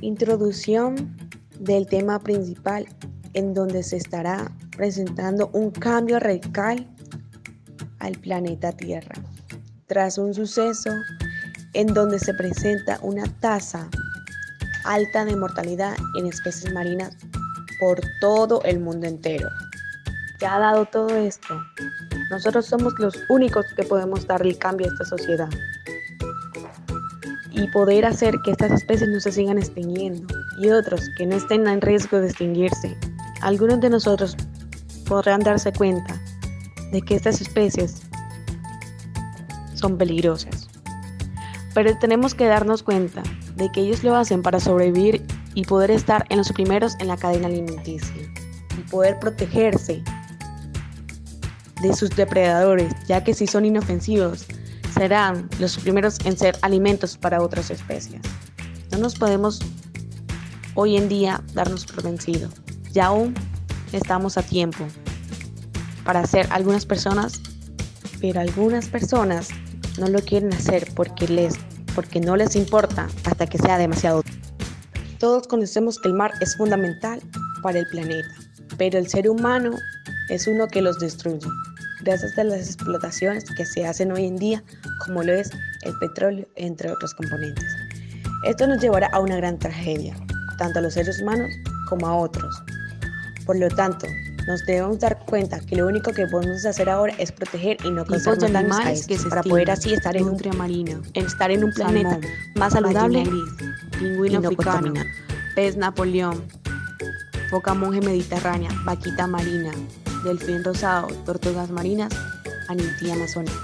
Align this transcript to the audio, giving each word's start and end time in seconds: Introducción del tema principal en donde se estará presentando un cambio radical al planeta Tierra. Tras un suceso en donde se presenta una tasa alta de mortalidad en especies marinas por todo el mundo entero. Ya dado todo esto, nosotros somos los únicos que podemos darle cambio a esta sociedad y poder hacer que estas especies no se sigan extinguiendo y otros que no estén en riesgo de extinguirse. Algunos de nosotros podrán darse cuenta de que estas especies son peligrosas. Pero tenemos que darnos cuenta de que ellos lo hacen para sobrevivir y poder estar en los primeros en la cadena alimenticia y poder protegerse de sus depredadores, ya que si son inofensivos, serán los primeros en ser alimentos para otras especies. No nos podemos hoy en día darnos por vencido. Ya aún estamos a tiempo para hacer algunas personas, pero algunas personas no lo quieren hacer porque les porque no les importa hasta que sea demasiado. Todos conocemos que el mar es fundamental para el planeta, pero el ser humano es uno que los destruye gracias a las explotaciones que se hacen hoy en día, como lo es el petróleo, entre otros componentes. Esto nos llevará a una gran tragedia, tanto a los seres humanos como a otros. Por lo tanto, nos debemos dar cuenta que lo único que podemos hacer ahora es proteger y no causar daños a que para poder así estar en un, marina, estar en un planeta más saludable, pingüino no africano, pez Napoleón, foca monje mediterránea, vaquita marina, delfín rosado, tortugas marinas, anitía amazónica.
Introducción 0.00 1.16
del 1.58 1.86
tema 1.86 2.18
principal 2.18 2.86
en 3.32 3.54
donde 3.54 3.82
se 3.82 3.96
estará 3.96 4.50
presentando 4.76 5.50
un 5.52 5.70
cambio 5.70 6.18
radical 6.18 6.86
al 8.00 8.12
planeta 8.18 8.72
Tierra. 8.72 9.14
Tras 9.86 10.18
un 10.18 10.34
suceso 10.34 10.90
en 11.74 11.86
donde 11.94 12.18
se 12.18 12.34
presenta 12.34 12.98
una 13.02 13.24
tasa 13.40 13.88
alta 14.84 15.24
de 15.24 15.36
mortalidad 15.36 15.96
en 16.18 16.26
especies 16.26 16.72
marinas 16.74 17.16
por 17.78 18.00
todo 18.20 18.62
el 18.64 18.80
mundo 18.80 19.06
entero. 19.06 19.48
Ya 20.40 20.58
dado 20.58 20.86
todo 20.86 21.16
esto, 21.16 21.54
nosotros 22.30 22.66
somos 22.66 22.94
los 22.98 23.16
únicos 23.28 23.64
que 23.76 23.84
podemos 23.84 24.26
darle 24.26 24.58
cambio 24.58 24.88
a 24.88 24.92
esta 24.92 25.04
sociedad 25.04 25.48
y 27.54 27.68
poder 27.68 28.04
hacer 28.04 28.34
que 28.44 28.50
estas 28.50 28.72
especies 28.72 29.08
no 29.08 29.20
se 29.20 29.32
sigan 29.32 29.58
extinguiendo 29.58 30.34
y 30.58 30.70
otros 30.70 31.08
que 31.16 31.26
no 31.26 31.36
estén 31.36 31.66
en 31.66 31.80
riesgo 31.80 32.20
de 32.20 32.28
extinguirse. 32.28 32.96
Algunos 33.40 33.80
de 33.80 33.90
nosotros 33.90 34.36
podrán 35.06 35.40
darse 35.40 35.72
cuenta 35.72 36.20
de 36.90 37.00
que 37.02 37.14
estas 37.14 37.40
especies 37.40 38.02
son 39.74 39.96
peligrosas. 39.98 40.68
Pero 41.74 41.96
tenemos 41.98 42.34
que 42.34 42.46
darnos 42.46 42.82
cuenta 42.82 43.22
de 43.56 43.70
que 43.70 43.82
ellos 43.82 44.02
lo 44.02 44.16
hacen 44.16 44.42
para 44.42 44.60
sobrevivir 44.60 45.24
y 45.54 45.64
poder 45.64 45.90
estar 45.90 46.24
en 46.30 46.38
los 46.38 46.52
primeros 46.52 46.96
en 47.00 47.08
la 47.08 47.16
cadena 47.16 47.46
alimenticia 47.46 48.14
y 48.78 48.90
poder 48.90 49.18
protegerse 49.18 50.02
de 51.82 51.94
sus 51.94 52.10
depredadores, 52.10 52.92
ya 53.06 53.22
que 53.22 53.34
si 53.34 53.46
son 53.46 53.64
inofensivos, 53.64 54.46
serán 54.94 55.48
los 55.58 55.76
primeros 55.78 56.18
en 56.24 56.36
ser 56.36 56.56
alimentos 56.62 57.16
para 57.16 57.42
otras 57.42 57.70
especies. 57.70 58.20
No 58.90 58.98
nos 58.98 59.16
podemos 59.16 59.60
hoy 60.74 60.96
en 60.96 61.08
día 61.08 61.42
darnos 61.52 61.84
por 61.86 62.04
vencido. 62.04 62.48
Ya 62.92 63.06
aún 63.06 63.34
estamos 63.92 64.38
a 64.38 64.42
tiempo 64.42 64.86
para 66.04 66.20
hacer 66.20 66.46
algunas 66.50 66.86
personas, 66.86 67.40
pero 68.20 68.40
algunas 68.40 68.88
personas 68.88 69.48
no 69.98 70.08
lo 70.08 70.20
quieren 70.20 70.52
hacer 70.52 70.88
porque 70.94 71.28
les 71.28 71.54
porque 71.94 72.18
no 72.20 72.34
les 72.34 72.56
importa 72.56 73.08
hasta 73.24 73.46
que 73.46 73.56
sea 73.56 73.78
demasiado. 73.78 74.22
Todos 75.20 75.46
conocemos 75.46 76.00
que 76.00 76.08
el 76.08 76.14
mar 76.14 76.32
es 76.40 76.56
fundamental 76.56 77.20
para 77.62 77.78
el 77.78 77.86
planeta, 77.86 78.28
pero 78.76 78.98
el 78.98 79.06
ser 79.06 79.28
humano 79.30 79.76
es 80.28 80.48
uno 80.48 80.66
que 80.66 80.82
los 80.82 80.98
destruye 80.98 81.46
gracias 82.04 82.38
a 82.38 82.44
las 82.44 82.66
explotaciones 82.66 83.44
que 83.56 83.64
se 83.64 83.86
hacen 83.86 84.12
hoy 84.12 84.26
en 84.26 84.36
día, 84.36 84.62
como 85.04 85.22
lo 85.22 85.32
es 85.32 85.50
el 85.82 85.94
petróleo, 85.98 86.46
entre 86.54 86.90
otros 86.90 87.14
componentes. 87.14 87.64
Esto 88.44 88.66
nos 88.66 88.80
llevará 88.80 89.08
a 89.08 89.20
una 89.20 89.36
gran 89.36 89.58
tragedia, 89.58 90.14
tanto 90.58 90.78
a 90.78 90.82
los 90.82 90.94
seres 90.94 91.20
humanos 91.22 91.50
como 91.88 92.06
a 92.06 92.16
otros. 92.16 92.62
Por 93.46 93.58
lo 93.58 93.68
tanto, 93.68 94.06
nos 94.46 94.64
debemos 94.66 94.98
dar 94.98 95.18
cuenta 95.24 95.58
que 95.60 95.76
lo 95.76 95.86
único 95.86 96.12
que 96.12 96.26
podemos 96.26 96.64
hacer 96.66 96.90
ahora 96.90 97.14
es 97.18 97.32
proteger 97.32 97.78
y 97.84 97.90
no 97.90 98.04
causar 98.04 98.38
daños 98.38 98.78
a 98.78 99.06
que 99.06 99.18
para 99.28 99.42
poder 99.42 99.70
así 99.70 99.94
estar 99.94 100.16
en 100.16 100.28
un, 100.28 100.38
marina, 100.56 101.00
estar 101.14 101.50
en 101.50 101.64
un 101.64 101.72
planeta 101.72 102.20
más 102.54 102.74
saludable, 102.74 103.24
pingüino 103.98 104.40
no 104.40 104.48
africano, 104.48 104.92
pez 105.54 105.76
Napoleón, 105.76 106.42
foca 107.48 107.72
monje 107.72 108.00
mediterránea, 108.02 108.70
vaquita 108.84 109.26
marina, 109.26 109.72
delfín 110.24 110.64
rosado, 110.64 111.08
tortugas 111.24 111.70
marinas, 111.70 112.12
anitía 112.68 113.14
amazónica. 113.14 113.54